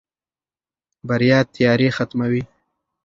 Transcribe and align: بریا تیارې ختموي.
بریا 1.07 1.39
تیارې 1.53 1.89
ختموي. 1.97 2.41